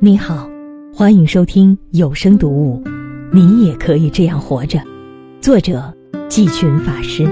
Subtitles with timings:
[0.00, 0.48] 你好，
[0.94, 2.80] 欢迎收听有声读物
[3.32, 4.78] 《你也可以这样活着》，
[5.40, 5.92] 作者
[6.28, 7.26] 季群法师，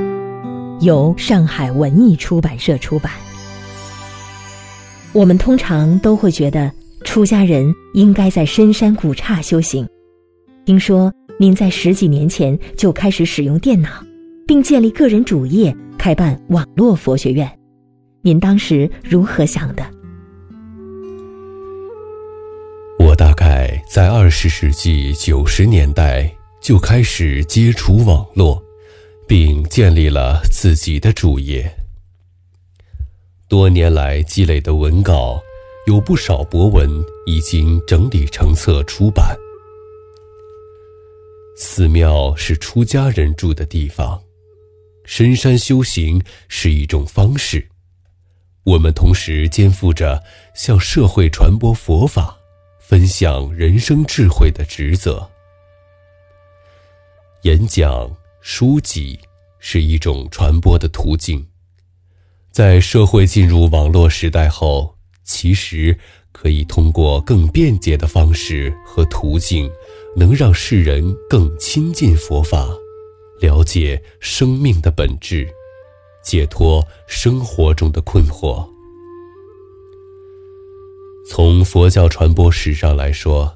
[0.80, 3.12] 由上海文艺出版社出版。
[5.12, 6.68] 我们通常都会觉得，
[7.04, 9.87] 出家人应该在深山古刹修行。
[10.64, 13.89] 听说您在十几年前就开始使用电脑，
[14.45, 17.48] 并建立个人主页，开办网络佛学院，
[18.23, 19.85] 您当时如何想的？
[23.37, 26.29] 概在二十世纪九十年代
[26.60, 28.60] 就开始接触网络，
[29.29, 31.70] 并建立了自己的主页。
[33.46, 35.41] 多年来积累的文稿，
[35.87, 36.91] 有不少博文
[37.27, 39.37] 已经整理成册出版。
[41.57, 44.21] 寺庙是出家人住的地方，
[45.05, 47.68] 深山修行是一种方式。
[48.65, 50.21] 我们同时肩负着
[50.55, 52.35] 向社会传播佛法。
[52.88, 55.28] 分享人生智慧的职责。
[57.43, 58.09] 演讲、
[58.40, 59.18] 书籍
[59.59, 61.45] 是一种传播的途径。
[62.52, 65.98] 在社会进入网络时代后，其实
[66.31, 69.69] 可以通过更便捷的方式和途径，
[70.15, 72.69] 能让世人更亲近佛法，
[73.41, 75.53] 了解生命的本质，
[76.22, 78.65] 解脱生活中的困惑。
[81.28, 83.53] 从佛教传播史上来说，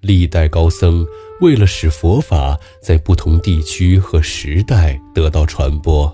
[0.00, 1.06] 历代高僧
[1.40, 6.12] 为了使佛法在不同地区和时代得到传播，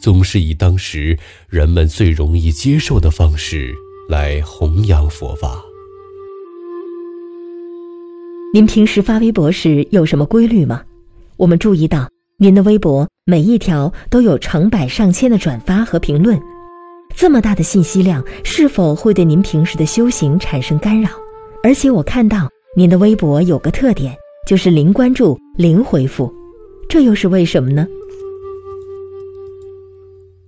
[0.00, 3.74] 总是以当时人们最容易接受的方式
[4.08, 5.60] 来弘扬佛法。
[8.54, 10.82] 您平时发微博时有什么规律吗？
[11.36, 12.08] 我们注意到
[12.38, 16.40] 您的微博每一条都有成百上千的转发和评论。
[17.18, 21.10] 这么大的信息量，是否会对您平时的修行产生干扰？
[21.64, 24.16] 而且我看到您的微博有个特点，
[24.46, 26.32] 就是零关注、零回复，
[26.88, 27.88] 这又是为什么呢？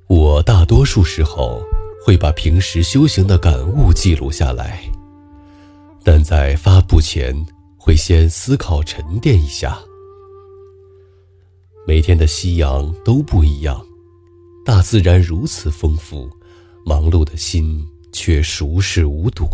[0.07, 1.61] 我大多数时候
[2.07, 4.81] 会把平时修行的感悟记录下来，
[6.05, 7.35] 但在发布前
[7.77, 9.77] 会先思考沉淀一下。
[11.85, 13.85] 每天的夕阳都不一样，
[14.65, 16.31] 大自然如此丰富。
[16.85, 19.49] 忙碌的心却熟视无睹。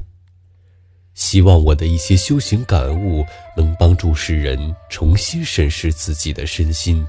[1.14, 3.24] 希望我的一些修行感悟
[3.56, 7.06] 能帮助世人重新审视自己的身心，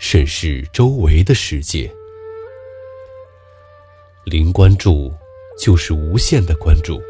[0.00, 1.88] 审视周围的世界。
[4.24, 5.12] 零关注
[5.56, 7.00] 就是无限的关注。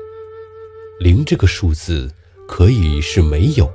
[1.00, 2.12] 零这个数字
[2.46, 3.72] 可以是没有，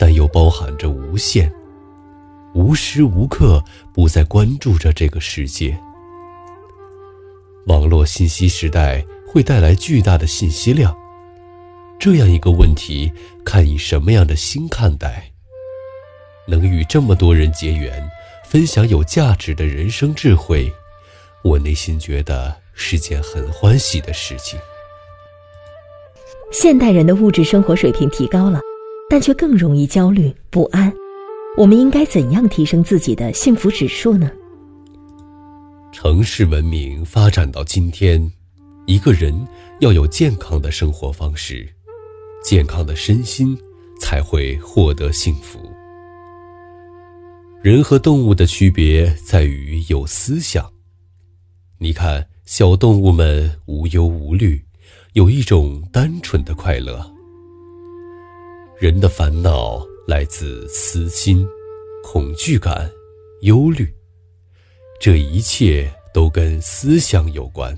[0.00, 1.52] 但又包含着无限，
[2.54, 3.62] 无时无刻
[3.94, 5.78] 不在关注着这个世界。
[7.68, 10.96] 网络信息时代会带来巨大的信息量，
[11.98, 13.12] 这样一个问题，
[13.44, 15.30] 看以什么样的心看待。
[16.46, 18.02] 能与这么多人结缘，
[18.48, 20.72] 分享有价值的人生智慧，
[21.44, 24.58] 我内心觉得是件很欢喜的事情。
[26.50, 28.62] 现代人的物质生活水平提高了，
[29.10, 30.90] 但却更容易焦虑不安。
[31.58, 34.30] 我们应该怎样提升自己的幸福指数呢？
[35.90, 38.30] 城市文明发展到今天，
[38.86, 39.34] 一个人
[39.80, 41.68] 要有健康的生活方式，
[42.44, 43.58] 健康的身心
[43.98, 45.58] 才会获得幸福。
[47.62, 50.70] 人和动物的区别在于有思想。
[51.78, 54.62] 你看，小动物们无忧无虑，
[55.14, 57.04] 有一种单纯的快乐。
[58.78, 61.44] 人的烦恼来自私心、
[62.04, 62.88] 恐惧感、
[63.40, 63.92] 忧虑。
[65.00, 67.76] 这一切都跟思想有关。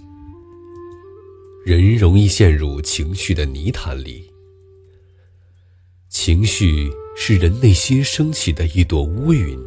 [1.67, 4.25] 人容易陷入情绪的泥潭里。
[6.09, 9.59] 情绪是人内心升起的一朵乌云。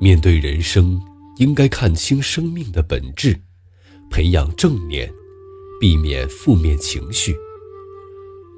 [0.00, 1.00] 面对人生，
[1.38, 3.36] 应该看清生命的本质，
[4.08, 5.12] 培养正念，
[5.80, 7.34] 避免负面情绪，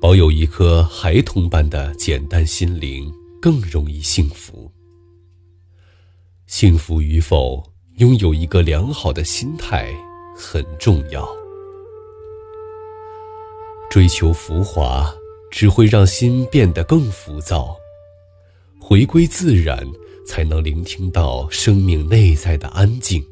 [0.00, 3.10] 保有一颗孩童般的简单心灵，
[3.40, 4.70] 更容易幸福。
[6.46, 7.73] 幸福与否？
[7.98, 9.94] 拥有一个良好的心态
[10.36, 11.24] 很重要。
[13.88, 15.14] 追求浮华
[15.48, 17.76] 只会让心变得更浮躁。
[18.80, 19.86] 回归自然，
[20.26, 23.24] 才能聆听到生命内在的安静。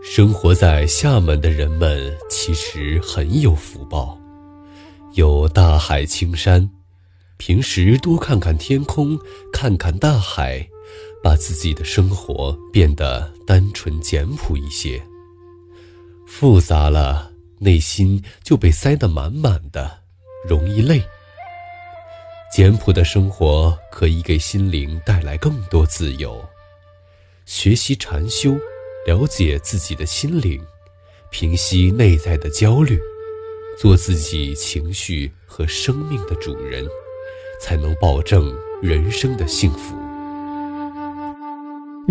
[0.00, 4.16] 生活在厦门的人们其实很有福报，
[5.14, 6.70] 有大海青山，
[7.36, 9.18] 平时多看看天空，
[9.52, 10.66] 看看大海。
[11.22, 15.00] 把自己的生活变得单纯简朴一些，
[16.26, 17.30] 复杂了，
[17.60, 20.00] 内心就被塞得满满的，
[20.48, 21.00] 容易累。
[22.52, 26.44] 简朴的生活可以给心灵带来更多自由。
[27.46, 28.56] 学习禅修，
[29.06, 30.60] 了解自己的心灵，
[31.30, 33.00] 平息内在的焦虑，
[33.78, 36.86] 做自己情绪和生命的主人，
[37.60, 38.52] 才能保证
[38.82, 40.01] 人生的幸福。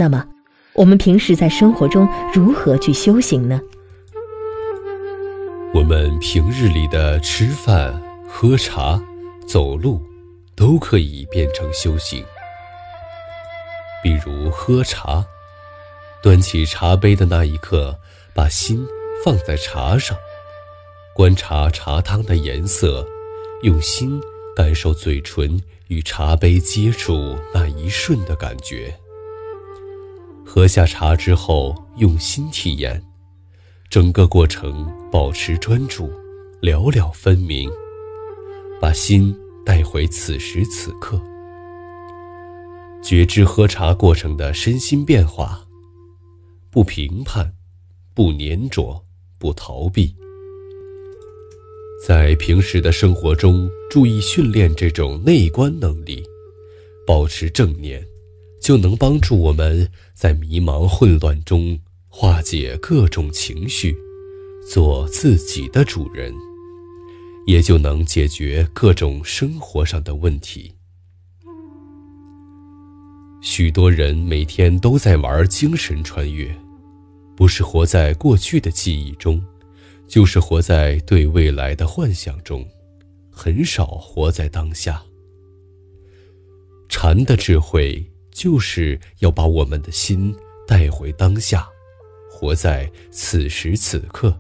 [0.02, 0.26] 那么，
[0.74, 3.62] 我们平时在生活中如何去修行呢？
[5.76, 9.00] 我们平日里的吃饭、喝茶、
[9.46, 10.02] 走路，
[10.56, 12.26] 都可以变成修行。
[14.02, 15.24] 比如喝茶，
[16.24, 17.96] 端起茶杯的那一刻，
[18.34, 18.84] 把心
[19.24, 20.18] 放在茶上，
[21.14, 23.08] 观察茶汤的颜色，
[23.62, 24.20] 用心
[24.56, 28.98] 感受嘴唇与茶杯接触那一瞬的感觉。
[30.54, 33.02] 喝下茶之后，用心体验。
[33.90, 36.12] 整个过程保持专注，
[36.60, 37.72] 了了分明，
[38.82, 39.34] 把心
[39.66, 41.18] 带回此时此刻，
[43.02, 45.66] 觉知喝茶过程的身心变化，
[46.70, 47.54] 不评判，
[48.14, 49.02] 不粘着，
[49.40, 50.14] 不逃避。
[52.06, 56.22] 在平时的生活中，注意训练这种内观能力，
[57.08, 58.06] 保持正念，
[58.62, 61.78] 就能帮助我们在迷茫混乱中。
[62.14, 63.96] 化解各种情绪，
[64.70, 66.36] 做自己的主人，
[67.48, 70.74] 也就能解决各种生活上的问题。
[73.42, 76.54] 许多人每天都在玩精神穿越，
[77.34, 79.42] 不是活在过去的记忆中，
[80.06, 82.68] 就是活在对未来的幻想中，
[83.32, 85.02] 很少活在当下。
[86.90, 90.36] 禅的智慧就是要把我们的心
[90.68, 91.68] 带回当下。
[92.30, 94.36] 活在此时此刻，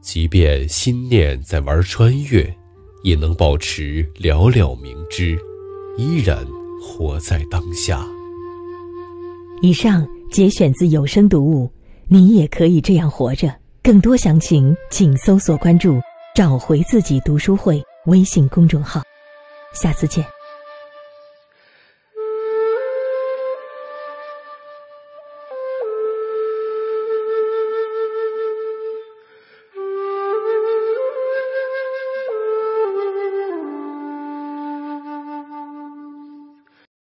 [0.00, 2.42] 即便心念在玩穿越，
[3.02, 5.36] 也能保持了了明知，
[5.98, 6.46] 依然
[6.80, 8.06] 活在当下。
[9.60, 11.70] 以上节选自有声读物，
[12.08, 13.54] 你也可以这样活着。
[13.82, 16.00] 更多详情，请搜索关注
[16.34, 19.02] “找回自己读书会”微信公众号。
[19.74, 20.24] 下次见。